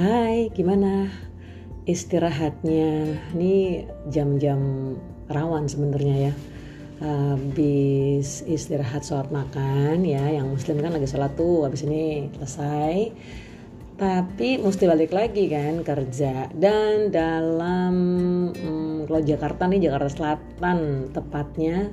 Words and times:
Hai, 0.00 0.48
gimana 0.56 1.12
istirahatnya? 1.84 3.20
Ini 3.36 3.84
jam-jam 4.08 4.96
rawan 5.28 5.68
sebenarnya 5.68 6.16
ya. 6.16 6.34
Habis 7.04 8.40
istirahat 8.48 9.04
sholat 9.04 9.28
makan 9.28 10.00
ya, 10.08 10.40
yang 10.40 10.56
muslim 10.56 10.80
kan 10.80 10.96
lagi 10.96 11.04
sholat 11.04 11.36
tuh, 11.36 11.68
habis 11.68 11.84
ini 11.84 12.32
selesai. 12.32 13.12
Tapi 14.00 14.64
mesti 14.64 14.88
balik 14.88 15.12
lagi 15.12 15.52
kan 15.52 15.84
kerja 15.84 16.48
dan 16.48 17.12
dalam 17.12 17.94
hmm, 18.56 19.04
kalau 19.04 19.20
Jakarta 19.20 19.68
nih 19.68 19.84
Jakarta 19.84 20.16
Selatan 20.16 21.12
tepatnya 21.12 21.92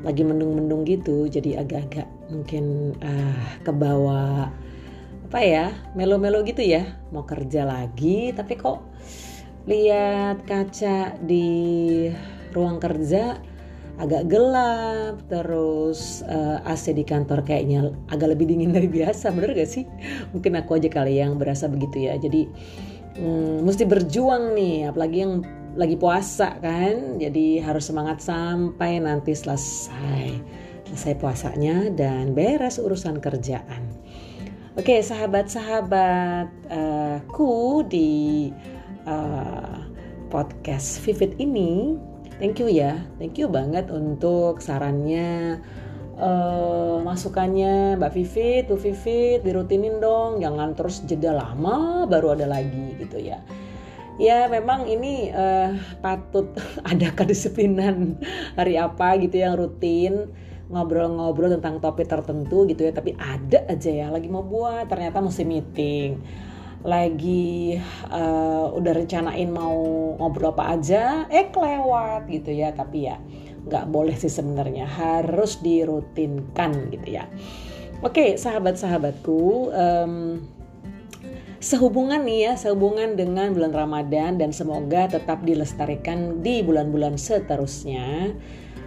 lagi 0.00 0.24
mendung-mendung 0.24 0.88
gitu, 0.88 1.28
jadi 1.28 1.60
agak-agak 1.60 2.08
mungkin 2.32 2.96
uh, 3.04 3.44
ke 3.60 3.72
bawah 3.76 4.48
apa 5.32 5.48
ya 5.48 5.72
melo-melo 5.96 6.44
gitu 6.44 6.60
ya. 6.60 6.84
Mau 7.08 7.24
kerja 7.24 7.64
lagi 7.64 8.36
tapi 8.36 8.52
kok 8.52 8.84
lihat 9.64 10.44
kaca 10.44 11.16
di 11.24 12.04
ruang 12.52 12.76
kerja 12.76 13.40
agak 13.96 14.28
gelap 14.28 15.24
terus 15.32 16.20
uh, 16.28 16.60
eh, 16.60 16.76
AC 16.76 16.92
di 16.92 17.00
kantor 17.00 17.48
kayaknya 17.48 17.96
agak 18.12 18.36
lebih 18.36 18.52
dingin 18.52 18.76
dari 18.76 18.92
biasa 18.92 19.32
bener 19.32 19.56
gak 19.56 19.72
sih? 19.72 19.88
Mungkin 20.36 20.52
aku 20.60 20.76
aja 20.76 20.92
kali 20.92 21.16
yang 21.16 21.40
berasa 21.40 21.64
begitu 21.64 22.12
ya. 22.12 22.20
Jadi 22.20 22.52
hmm, 23.16 23.64
mesti 23.64 23.88
berjuang 23.88 24.52
nih 24.52 24.92
apalagi 24.92 25.16
yang 25.16 25.40
lagi 25.80 25.96
puasa 25.96 26.60
kan? 26.60 27.16
Jadi 27.16 27.56
harus 27.56 27.88
semangat 27.88 28.20
sampai 28.20 29.00
nanti 29.00 29.32
selesai. 29.32 30.28
Selesai 30.92 31.16
puasanya 31.16 31.88
dan 31.88 32.36
beres 32.36 32.76
urusan 32.76 33.16
kerjaan 33.16 33.91
Oke, 34.72 35.04
sahabat-sahabatku 35.04 37.44
uh, 37.44 37.84
di 37.92 38.48
uh, 39.04 39.84
podcast 40.32 40.96
Vivid 41.04 41.36
ini, 41.36 42.00
thank 42.40 42.56
you 42.56 42.72
ya, 42.72 42.96
thank 43.20 43.36
you 43.36 43.52
banget 43.52 43.92
untuk 43.92 44.64
sarannya, 44.64 45.60
uh, 46.16 47.04
masukannya 47.04 48.00
Mbak 48.00 48.12
Vivid, 48.16 48.72
Bu 48.72 48.80
Vivid, 48.80 49.44
dirutinin 49.44 50.00
dong, 50.00 50.40
jangan 50.40 50.72
terus 50.72 51.04
jeda 51.04 51.36
lama 51.36 52.08
baru 52.08 52.40
ada 52.40 52.48
lagi 52.48 52.96
gitu 52.96 53.20
ya. 53.20 53.44
Ya 54.16 54.48
memang 54.48 54.88
ini 54.88 55.36
uh, 55.36 55.76
patut 56.00 56.48
ada 56.88 57.12
kedisiplinan 57.12 58.16
hari 58.56 58.80
apa 58.80 59.20
gitu 59.20 59.36
yang 59.36 59.60
rutin 59.60 60.32
ngobrol-ngobrol 60.72 61.52
tentang 61.60 61.78
topik 61.78 62.08
tertentu 62.08 62.64
gitu 62.64 62.88
ya 62.88 62.92
tapi 62.96 63.12
ada 63.20 63.68
aja 63.68 63.90
ya 63.92 64.06
lagi 64.08 64.32
mau 64.32 64.42
buat 64.42 64.88
ternyata 64.88 65.20
mesti 65.20 65.44
meeting. 65.44 66.10
Lagi 66.82 67.78
uh, 68.10 68.74
udah 68.74 68.92
rencanain 68.96 69.46
mau 69.52 69.78
ngobrol 70.18 70.50
apa 70.56 70.74
aja 70.74 71.30
eh 71.30 71.52
kelewat 71.52 72.26
gitu 72.26 72.50
ya 72.50 72.74
tapi 72.74 73.06
ya 73.06 73.22
nggak 73.62 73.86
boleh 73.92 74.18
sih 74.18 74.32
sebenarnya 74.32 74.88
harus 74.88 75.62
dirutinkan 75.62 76.90
gitu 76.90 77.20
ya. 77.22 77.30
Oke 78.02 78.34
sahabat-sahabatku 78.34 79.70
um, 79.70 80.42
sehubungan 81.62 82.26
nih 82.26 82.50
ya 82.50 82.52
sehubungan 82.58 83.14
dengan 83.14 83.54
bulan 83.54 83.70
Ramadan 83.70 84.34
dan 84.34 84.50
semoga 84.50 85.06
tetap 85.06 85.46
dilestarikan 85.46 86.42
di 86.42 86.58
bulan-bulan 86.66 87.14
seterusnya 87.14 88.34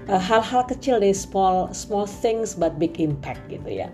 hal-hal 0.05 0.61
uh, 0.61 0.67
kecil 0.67 1.01
deh 1.01 1.13
small 1.13 1.73
small 1.73 2.05
things 2.05 2.53
but 2.53 2.77
big 2.77 2.97
impact 3.01 3.41
gitu 3.49 3.69
ya. 3.69 3.89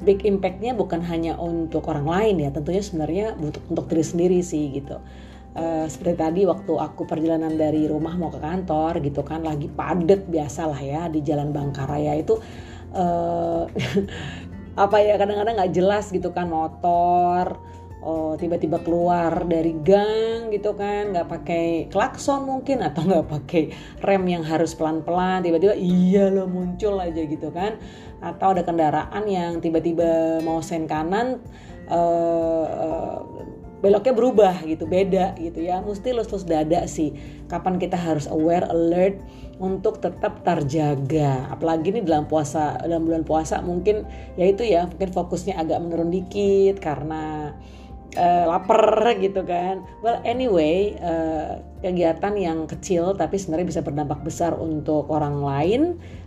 Big 0.00 0.24
impactnya 0.24 0.72
bukan 0.72 1.04
hanya 1.04 1.36
untuk 1.36 1.84
orang 1.92 2.08
lain 2.08 2.36
ya 2.40 2.48
tentunya 2.48 2.80
sebenarnya 2.80 3.26
untuk 3.36 3.60
untuk 3.68 3.84
diri 3.90 4.04
sendiri 4.04 4.38
sih 4.40 4.70
gitu. 4.72 4.96
Uh, 5.50 5.90
seperti 5.90 6.14
tadi 6.14 6.40
waktu 6.46 6.72
aku 6.78 7.10
perjalanan 7.10 7.58
dari 7.58 7.90
rumah 7.90 8.14
mau 8.14 8.30
ke 8.30 8.38
kantor 8.38 9.02
gitu 9.02 9.26
kan 9.26 9.42
lagi 9.42 9.66
padet 9.66 10.22
biasa 10.30 10.70
lah 10.70 10.78
ya 10.78 11.02
di 11.10 11.26
jalan 11.26 11.50
Bangkaraya 11.50 12.14
itu 12.14 12.38
uh, 12.94 13.66
apa 14.84 14.96
ya 15.02 15.18
kadang-kadang 15.18 15.58
nggak 15.58 15.74
jelas 15.74 16.14
gitu 16.14 16.30
kan 16.30 16.46
motor 16.46 17.58
oh 18.00 18.32
tiba-tiba 18.36 18.80
keluar 18.80 19.44
dari 19.44 19.76
gang 19.84 20.48
gitu 20.48 20.72
kan 20.72 21.12
nggak 21.12 21.28
pakai 21.28 21.64
klakson 21.92 22.48
mungkin 22.48 22.80
atau 22.88 23.04
nggak 23.04 23.28
pakai 23.28 23.62
rem 24.00 24.24
yang 24.24 24.44
harus 24.44 24.72
pelan-pelan 24.72 25.44
tiba-tiba 25.44 25.76
iya 25.76 26.32
lo 26.32 26.48
muncul 26.48 26.96
aja 27.00 27.20
gitu 27.20 27.52
kan. 27.52 27.76
Atau 28.20 28.52
ada 28.52 28.64
kendaraan 28.64 29.24
yang 29.28 29.64
tiba-tiba 29.64 30.40
mau 30.44 30.60
sen 30.60 30.84
kanan 30.84 31.40
uh, 31.88 33.16
beloknya 33.80 34.12
berubah 34.12 34.60
gitu 34.68 34.84
beda 34.84 35.40
gitu 35.40 35.64
ya. 35.64 35.80
Mesti 35.80 36.12
lo 36.12 36.24
terus 36.24 36.44
dada 36.44 36.84
sih. 36.84 37.16
Kapan 37.48 37.80
kita 37.80 37.96
harus 37.96 38.28
aware 38.28 38.68
alert 38.68 39.24
untuk 39.56 40.04
tetap 40.04 40.44
terjaga. 40.44 41.48
Apalagi 41.48 41.92
ini 41.96 42.00
dalam 42.04 42.28
puasa 42.28 42.76
dalam 42.84 43.08
bulan 43.08 43.24
puasa 43.24 43.64
mungkin 43.64 44.04
ya 44.36 44.48
itu 44.48 44.68
ya 44.68 44.84
mungkin 44.88 45.12
fokusnya 45.16 45.56
agak 45.56 45.80
menurun 45.80 46.12
dikit 46.12 46.76
karena 46.80 47.56
uh, 48.16 48.44
lapar 48.48 49.14
gitu 49.18 49.44
kan. 49.44 49.84
Well 50.02 50.22
anyway 50.26 50.96
uh, 50.98 51.60
kegiatan 51.84 52.34
yang 52.34 52.58
kecil 52.66 53.14
tapi 53.14 53.36
sebenarnya 53.36 53.68
bisa 53.68 53.80
berdampak 53.84 54.24
besar 54.24 54.56
untuk 54.56 55.10
orang 55.12 55.42
lain 55.42 55.82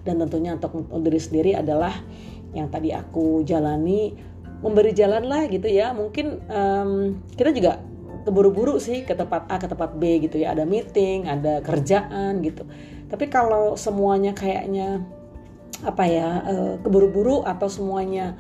dan 0.07 0.19
tentunya 0.21 0.55
untuk, 0.55 0.87
diri 1.03 1.19
sendiri 1.19 1.51
adalah 1.57 1.93
yang 2.53 2.69
tadi 2.69 2.93
aku 2.93 3.41
jalani 3.43 4.13
memberi 4.63 4.95
jalan 4.95 5.27
lah 5.27 5.49
gitu 5.49 5.67
ya. 5.67 5.91
Mungkin 5.91 6.25
um, 6.47 6.91
kita 7.35 7.51
juga 7.51 7.81
keburu-buru 8.23 8.79
sih 8.79 9.03
ke 9.03 9.11
tempat 9.17 9.49
A 9.51 9.59
ke 9.59 9.67
tempat 9.67 9.99
B 9.99 10.23
gitu 10.23 10.39
ya. 10.39 10.55
Ada 10.55 10.63
meeting, 10.63 11.27
ada 11.27 11.59
kerjaan 11.59 12.39
gitu. 12.45 12.63
Tapi 13.11 13.27
kalau 13.27 13.75
semuanya 13.75 14.31
kayaknya 14.31 15.03
apa 15.83 16.03
ya 16.07 16.29
uh, 16.47 16.73
keburu-buru 16.79 17.43
atau 17.43 17.67
semuanya 17.67 18.39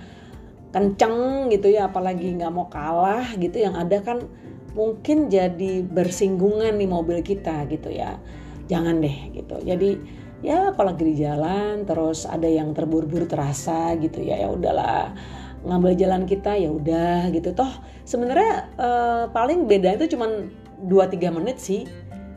kenceng 0.73 1.47
gitu 1.53 1.69
ya 1.69 1.87
apalagi 1.93 2.33
nggak 2.33 2.49
mau 2.49 2.65
kalah 2.65 3.37
gitu 3.37 3.61
yang 3.61 3.77
ada 3.77 4.01
kan 4.01 4.25
mungkin 4.73 5.29
jadi 5.29 5.85
bersinggungan 5.85 6.73
nih 6.81 6.89
mobil 6.89 7.21
kita 7.21 7.69
gitu 7.69 7.93
ya. 7.93 8.17
Jangan 8.67 8.97
deh 8.99 9.17
gitu. 9.37 9.61
Jadi 9.61 10.01
ya 10.41 10.73
apalagi 10.73 11.07
di 11.07 11.15
jalan 11.21 11.85
terus 11.87 12.25
ada 12.27 12.49
yang 12.49 12.73
terburu-buru 12.73 13.29
terasa 13.29 13.93
gitu 14.01 14.25
ya 14.25 14.41
ya 14.41 14.49
udahlah. 14.49 15.13
Ngambil 15.63 15.93
jalan 15.95 16.25
kita 16.25 16.57
ya 16.57 16.73
udah 16.73 17.29
gitu. 17.29 17.53
Toh 17.53 17.69
sebenarnya 18.03 18.73
eh, 18.75 19.23
paling 19.29 19.69
beda 19.69 19.93
itu 20.01 20.17
cuma 20.17 20.27
2-3 20.81 21.37
menit 21.37 21.61
sih. 21.61 21.85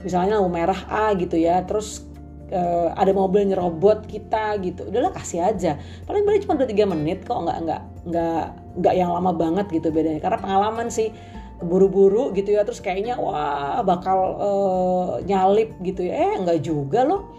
Misalnya 0.04 0.38
lampu 0.38 0.52
merah 0.52 0.80
A 0.92 1.16
gitu 1.16 1.40
ya 1.40 1.64
terus 1.64 2.04
uh, 2.52 2.94
ada 2.94 3.12
mobil 3.14 3.46
nyerobot 3.48 4.06
kita 4.06 4.58
gitu. 4.62 4.86
Udahlah 4.90 5.12
kasih 5.14 5.42
aja. 5.42 5.78
Paling 6.06 6.22
paling 6.22 6.40
cuma 6.46 6.54
dua 6.58 6.68
tiga 6.68 6.84
menit 6.86 7.26
kok 7.26 7.38
nggak 7.38 7.58
nggak 7.66 7.82
nggak 8.10 8.44
nggak 8.82 8.94
yang 8.94 9.10
lama 9.10 9.32
banget 9.34 9.66
gitu 9.70 9.88
bedanya. 9.90 10.20
Karena 10.22 10.38
pengalaman 10.38 10.88
sih 10.90 11.10
keburu-buru 11.56 12.36
gitu 12.36 12.52
ya 12.52 12.68
terus 12.68 12.84
kayaknya 12.84 13.16
wah 13.16 13.80
bakal 13.80 14.18
uh, 14.36 15.10
nyalip 15.24 15.74
gitu 15.82 16.06
ya. 16.06 16.14
Eh 16.14 16.34
nggak 16.42 16.58
juga 16.62 17.02
loh. 17.02 17.32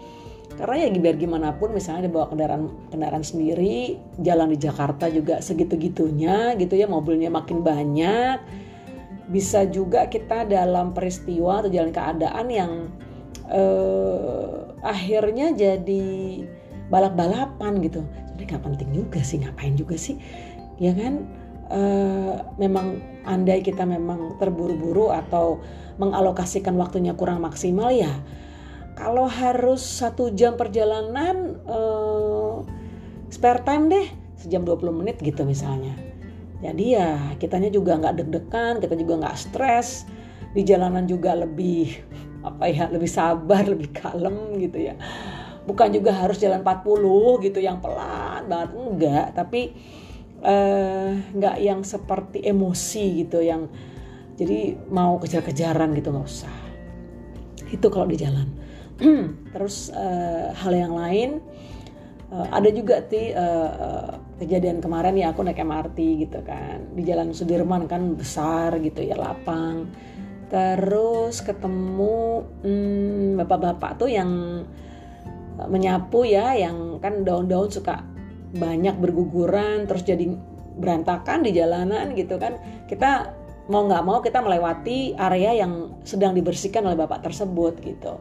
Karena 0.58 0.74
ya 0.74 0.88
biar 0.90 1.14
gimana 1.14 1.54
pun 1.54 1.70
misalnya 1.70 2.10
dibawa 2.10 2.26
kendaraan 2.34 2.90
kendaraan 2.90 3.22
sendiri 3.22 3.94
jalan 4.18 4.50
di 4.50 4.58
Jakarta 4.58 5.06
juga 5.06 5.38
segitu 5.38 5.78
gitunya 5.78 6.58
gitu 6.58 6.74
ya 6.74 6.90
mobilnya 6.90 7.30
makin 7.30 7.62
banyak. 7.62 8.42
Bisa 9.28 9.68
juga 9.70 10.08
kita 10.10 10.48
dalam 10.48 10.96
peristiwa 10.96 11.62
atau 11.62 11.70
jalan 11.70 11.92
keadaan 11.92 12.46
yang 12.50 12.72
uh, 13.52 14.67
akhirnya 14.82 15.52
jadi 15.52 16.06
balap-balapan 16.88 17.80
gitu. 17.84 18.02
Jadi 18.34 18.42
nggak 18.48 18.62
penting 18.64 18.90
juga 18.94 19.20
sih 19.20 19.42
ngapain 19.42 19.74
juga 19.76 19.96
sih? 19.98 20.16
Ya 20.80 20.94
kan? 20.94 21.26
Uh, 21.68 22.40
memang 22.56 22.96
andai 23.28 23.60
kita 23.60 23.84
memang 23.84 24.40
terburu-buru 24.40 25.12
atau 25.12 25.60
mengalokasikan 26.00 26.72
waktunya 26.80 27.12
kurang 27.12 27.44
maksimal 27.44 27.92
ya 27.92 28.08
kalau 28.98 29.30
harus 29.30 29.78
satu 29.78 30.34
jam 30.34 30.58
perjalanan 30.58 31.62
uh, 31.70 32.66
spare 33.30 33.62
time 33.62 33.86
deh 33.86 34.06
sejam 34.34 34.66
20 34.66 34.90
menit 34.90 35.22
gitu 35.22 35.46
misalnya. 35.46 35.94
Jadi 36.58 36.98
ya 36.98 37.38
kitanya 37.38 37.70
juga 37.70 37.94
nggak 37.94 38.18
deg-degan 38.18 38.82
kita 38.82 38.98
juga 38.98 39.22
nggak 39.22 39.38
stres 39.38 40.02
di 40.50 40.66
jalanan 40.66 41.06
juga 41.06 41.38
lebih 41.38 42.02
apa 42.42 42.70
ya 42.70 42.86
lebih 42.86 43.10
sabar 43.10 43.66
lebih 43.66 43.90
kalem 43.90 44.58
gitu 44.62 44.78
ya. 44.78 44.94
Bukan 45.68 45.92
juga 45.92 46.16
harus 46.16 46.40
jalan 46.40 46.64
40 46.64 47.44
gitu 47.44 47.58
yang 47.60 47.82
pelan 47.82 48.48
banget 48.48 48.70
enggak. 48.72 49.26
Tapi 49.36 49.60
uh, 50.42 51.12
enggak 51.34 51.56
yang 51.60 51.80
seperti 51.84 52.40
emosi 52.46 53.26
gitu 53.26 53.42
yang 53.44 53.68
jadi 54.38 54.78
mau 54.88 55.18
kejar-kejaran 55.18 55.92
gitu 55.98 56.14
nggak 56.14 56.26
usah. 56.26 56.56
Itu 57.68 57.90
kalau 57.90 58.06
di 58.08 58.16
jalan. 58.16 58.48
Terus 59.54 59.90
uh, 59.92 60.54
hal 60.54 60.72
yang 60.74 60.94
lain 60.94 61.42
uh, 62.32 62.46
ada 62.50 62.70
juga 62.70 63.02
ti 63.02 63.30
uh, 63.34 64.14
kejadian 64.38 64.78
kemarin 64.78 65.18
ya 65.18 65.34
aku 65.34 65.42
naik 65.42 65.58
MRT 65.58 65.98
gitu 66.24 66.40
kan. 66.46 66.94
Di 66.94 67.02
Jalan 67.02 67.34
Sudirman 67.34 67.90
kan 67.90 68.14
besar 68.14 68.78
gitu 68.78 69.02
ya 69.02 69.18
lapang 69.18 69.90
terus 70.48 71.44
ketemu 71.44 72.44
hmm, 72.64 73.36
bapak-bapak 73.40 74.00
tuh 74.00 74.08
yang 74.08 74.30
menyapu 75.68 76.24
ya 76.24 76.54
yang 76.54 77.02
kan 77.02 77.26
daun-daun 77.26 77.68
suka 77.68 78.00
banyak 78.56 78.96
berguguran 78.96 79.84
terus 79.84 80.06
jadi 80.08 80.24
berantakan 80.78 81.44
di 81.44 81.52
jalanan 81.52 82.14
gitu 82.16 82.40
kan. 82.40 82.56
Kita 82.88 83.38
mau 83.68 83.84
nggak 83.84 84.04
mau 84.04 84.18
kita 84.24 84.40
melewati 84.40 85.12
area 85.14 85.60
yang 85.60 86.00
sedang 86.02 86.32
dibersihkan 86.32 86.80
oleh 86.88 86.96
bapak 86.96 87.20
tersebut 87.20 87.76
gitu 87.84 88.16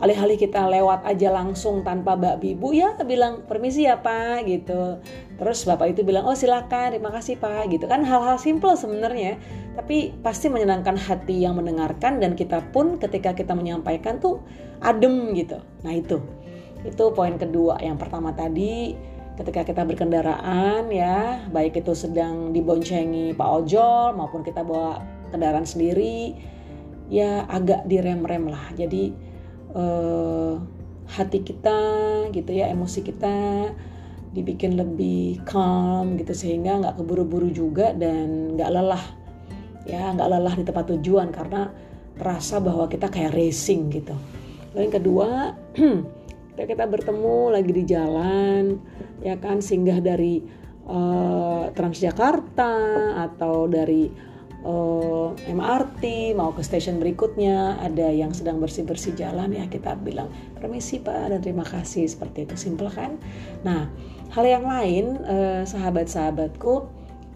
alih-alih 0.00 0.40
kita 0.40 0.64
lewat 0.64 1.04
aja 1.04 1.28
langsung 1.28 1.84
tanpa 1.84 2.16
mbak 2.16 2.40
bibu 2.40 2.72
ya 2.72 2.96
bilang 3.04 3.44
permisi 3.44 3.84
ya 3.84 4.00
pak 4.00 4.48
gitu. 4.48 4.96
Terus 5.36 5.68
bapak 5.68 5.92
itu 5.92 6.00
bilang 6.00 6.24
oh 6.24 6.32
silakan 6.32 6.96
terima 6.96 7.12
kasih 7.12 7.36
pak 7.36 7.68
gitu. 7.68 7.84
Kan 7.84 8.08
hal-hal 8.08 8.40
simple 8.40 8.72
sebenarnya 8.72 9.36
tapi 9.76 10.16
pasti 10.24 10.48
menyenangkan 10.48 10.96
hati 10.96 11.44
yang 11.44 11.60
mendengarkan 11.60 12.16
dan 12.16 12.32
kita 12.32 12.64
pun 12.72 12.96
ketika 12.96 13.36
kita 13.36 13.52
menyampaikan 13.52 14.16
tuh 14.16 14.40
adem 14.80 15.36
gitu. 15.36 15.60
Nah 15.84 15.92
itu. 15.92 16.24
Itu 16.80 17.12
poin 17.12 17.36
kedua. 17.36 17.76
Yang 17.84 18.08
pertama 18.08 18.32
tadi 18.32 18.96
ketika 19.36 19.64
kita 19.68 19.82
berkendaraan 19.84 20.92
ya 20.92 21.44
baik 21.48 21.80
itu 21.80 21.96
sedang 21.96 22.52
diboncengi 22.52 23.32
pak 23.32 23.48
ojol 23.48 24.12
maupun 24.12 24.44
kita 24.44 24.60
bawa 24.60 25.00
kendaraan 25.32 25.64
sendiri 25.64 26.36
ya 27.08 27.48
agak 27.48 27.88
direm-rem 27.88 28.52
lah 28.52 28.60
jadi 28.76 29.16
uh, 29.74 30.54
hati 31.10 31.42
kita 31.42 31.78
gitu 32.30 32.50
ya 32.54 32.70
emosi 32.70 33.02
kita 33.02 33.36
dibikin 34.30 34.78
lebih 34.78 35.42
calm 35.42 36.14
gitu 36.14 36.30
sehingga 36.30 36.78
nggak 36.78 37.02
keburu-buru 37.02 37.50
juga 37.50 37.90
dan 37.90 38.54
nggak 38.54 38.70
lelah 38.70 39.04
ya 39.82 40.14
nggak 40.14 40.30
lelah 40.30 40.54
di 40.54 40.62
tempat 40.62 40.86
tujuan 40.94 41.34
karena 41.34 41.66
terasa 42.14 42.60
bahwa 42.60 42.86
kita 42.86 43.08
kayak 43.08 43.32
racing 43.32 43.90
gitu. 43.90 44.14
Lalu 44.76 44.82
yang 44.86 44.94
kedua 44.94 45.28
kita 46.54 46.64
kita 46.68 46.84
bertemu 46.86 47.36
lagi 47.50 47.72
di 47.74 47.84
jalan 47.88 48.62
ya 49.24 49.34
kan 49.40 49.58
singgah 49.58 49.98
dari 49.98 50.44
uh, 50.86 51.72
Transjakarta 51.74 52.74
atau 53.18 53.66
dari 53.66 54.29
uh, 54.64 55.32
eh, 55.46 55.52
MRT 55.52 56.34
mau 56.36 56.52
ke 56.52 56.60
stasiun 56.64 57.00
berikutnya 57.00 57.80
ada 57.80 58.08
yang 58.10 58.32
sedang 58.36 58.60
bersih 58.60 58.84
bersih 58.84 59.16
jalan 59.16 59.52
ya 59.52 59.66
kita 59.66 59.96
bilang 60.00 60.28
permisi 60.56 61.00
pak 61.00 61.32
dan 61.32 61.40
terima 61.40 61.64
kasih 61.64 62.08
seperti 62.08 62.48
itu 62.48 62.56
simple 62.56 62.90
kan 62.92 63.16
nah 63.64 63.88
hal 64.32 64.44
yang 64.44 64.64
lain 64.64 65.20
uh, 65.24 65.62
sahabat-sahabatku 65.64 66.86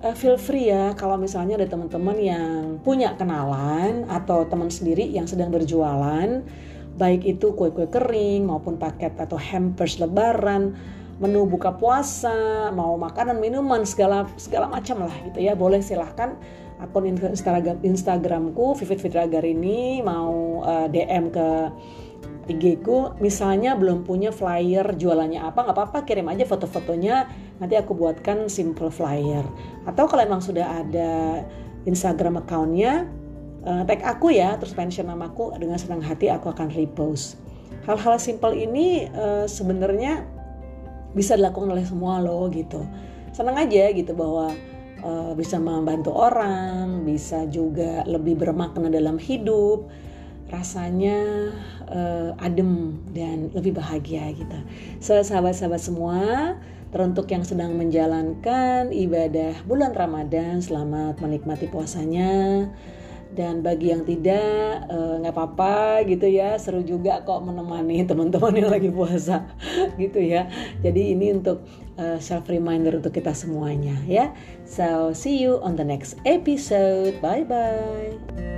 uh, 0.05 0.15
feel 0.17 0.37
free 0.37 0.69
ya 0.71 0.93
kalau 0.94 1.17
misalnya 1.17 1.61
ada 1.61 1.69
teman-teman 1.69 2.17
yang 2.21 2.79
punya 2.85 3.17
kenalan 3.17 4.05
atau 4.09 4.44
teman 4.44 4.69
sendiri 4.69 5.09
yang 5.09 5.25
sedang 5.25 5.49
berjualan 5.49 6.44
baik 6.94 7.26
itu 7.26 7.50
kue-kue 7.59 7.91
kering 7.91 8.47
maupun 8.47 8.79
paket 8.79 9.19
atau 9.19 9.35
hampers 9.35 9.99
lebaran 9.99 10.79
menu 11.23 11.47
buka 11.47 11.71
puasa, 11.79 12.71
mau 12.75 12.99
makanan, 12.99 13.38
minuman 13.38 13.87
segala 13.87 14.26
segala 14.35 14.67
macam 14.67 15.06
lah 15.06 15.15
gitu 15.31 15.38
ya. 15.47 15.55
Boleh 15.55 15.79
silahkan 15.79 16.35
akun 16.85 17.09
Instagram 17.09 17.81
Instagramku 17.81 18.77
Vivit 18.77 19.01
Fitragar 19.01 19.43
ini 19.43 20.05
mau 20.05 20.61
uh, 20.61 20.85
eh, 20.85 20.89
DM 20.93 21.33
ke 21.33 21.49
IG 22.45 22.85
ku 22.85 23.17
misalnya 23.25 23.73
belum 23.73 24.05
punya 24.05 24.29
flyer 24.29 24.85
jualannya 25.01 25.41
apa 25.41 25.65
nggak 25.65 25.77
apa-apa 25.81 25.99
kirim 26.05 26.29
aja 26.29 26.45
foto-fotonya 26.45 27.25
nanti 27.57 27.75
aku 27.81 27.97
buatkan 27.97 28.53
simple 28.53 28.93
flyer. 28.93 29.45
Atau 29.89 30.05
kalau 30.05 30.21
emang 30.21 30.45
sudah 30.45 30.85
ada 30.85 31.41
Instagram 31.89 32.45
accountnya 32.45 33.09
uh, 33.65 33.83
tag 33.89 34.05
aku 34.05 34.37
ya 34.37 34.61
terus 34.61 34.77
mention 34.77 35.09
namaku 35.09 35.57
dengan 35.57 35.81
senang 35.81 36.05
hati 36.05 36.29
aku 36.29 36.53
akan 36.53 36.69
repost. 36.77 37.41
Hal-hal 37.89 38.21
simple 38.21 38.53
ini 38.53 39.09
uh, 39.13 39.49
sebenarnya 39.49 40.25
bisa 41.17 41.37
dilakukan 41.41 41.73
oleh 41.73 41.85
semua 41.85 42.21
loh 42.21 42.45
gitu. 42.53 42.85
Senang 43.33 43.57
aja 43.57 43.89
gitu 43.93 44.13
bahwa 44.13 44.53
uh, 45.05 45.33
bisa 45.37 45.61
membantu 45.61 46.17
orang, 46.17 47.05
bisa 47.05 47.45
juga 47.53 48.03
lebih 48.09 48.41
bermakna 48.41 48.89
dalam 48.89 49.21
hidup, 49.21 49.87
rasanya 50.49 51.53
uh, 51.89 52.33
adem 52.41 52.97
dan 53.12 53.53
lebih 53.53 53.77
bahagia 53.77 54.33
gitu. 54.33 54.59
So 55.05 55.21
sahabat-sahabat 55.21 55.81
semua, 55.81 56.21
teruntuk 56.95 57.27
yang 57.27 57.43
sedang 57.43 57.75
menjalankan 57.75 58.95
ibadah 58.95 59.67
bulan 59.69 59.93
Ramadan, 59.93 60.62
selamat 60.62 61.21
menikmati 61.21 61.67
puasanya. 61.69 62.67
Dan 63.35 63.67
bagi 63.67 63.91
yang 63.91 64.07
tidak 64.07 64.87
eh, 64.87 65.15
nggak 65.19 65.35
uh, 65.35 65.43
apa-apa 65.43 66.07
gitu 66.07 66.23
ya. 66.31 66.55
Seru 66.55 66.87
juga 66.87 67.19
kok 67.27 67.43
menemani 67.43 68.07
teman-teman 68.07 68.55
yang 68.55 68.71
lagi 68.71 68.95
puasa 68.95 69.50
gitu 69.99 70.23
ya. 70.23 70.47
Jadi 70.87 71.19
ini 71.19 71.35
untuk 71.35 71.67
eh, 71.99 72.19
self 72.19 72.46
reminder 72.49 72.99
untuk 72.99 73.14
kita 73.14 73.35
semuanya 73.35 73.94
ya. 74.06 74.32
So 74.67 75.12
see 75.14 75.38
you 75.38 75.58
on 75.62 75.76
the 75.79 75.87
next 75.87 76.19
episode. 76.25 77.19
Bye 77.23 77.46
bye 77.46 78.54